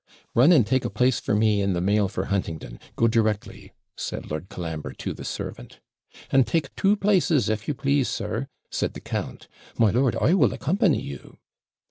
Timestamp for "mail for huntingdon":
1.79-2.79